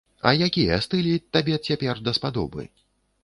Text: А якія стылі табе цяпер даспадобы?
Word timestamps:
А 0.27 0.29
якія 0.47 0.77
стылі 0.85 1.11
табе 1.37 1.59
цяпер 1.67 2.01
даспадобы? 2.09 2.67